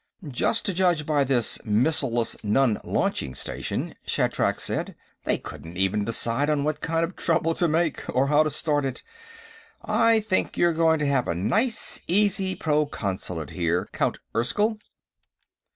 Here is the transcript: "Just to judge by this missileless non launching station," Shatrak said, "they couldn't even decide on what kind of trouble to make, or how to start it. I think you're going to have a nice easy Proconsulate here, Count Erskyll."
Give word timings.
"Just 0.27 0.65
to 0.65 0.73
judge 0.73 1.05
by 1.05 1.23
this 1.23 1.59
missileless 1.63 2.35
non 2.43 2.79
launching 2.83 3.35
station," 3.35 3.93
Shatrak 4.03 4.59
said, 4.59 4.95
"they 5.25 5.37
couldn't 5.37 5.77
even 5.77 6.05
decide 6.05 6.49
on 6.49 6.63
what 6.63 6.81
kind 6.81 7.03
of 7.03 7.15
trouble 7.15 7.53
to 7.53 7.67
make, 7.67 8.03
or 8.09 8.25
how 8.25 8.41
to 8.41 8.49
start 8.49 8.83
it. 8.83 9.03
I 9.83 10.19
think 10.19 10.57
you're 10.57 10.73
going 10.73 10.97
to 10.97 11.07
have 11.07 11.27
a 11.27 11.35
nice 11.35 12.01
easy 12.07 12.55
Proconsulate 12.55 13.51
here, 13.51 13.89
Count 13.93 14.17
Erskyll." 14.33 14.79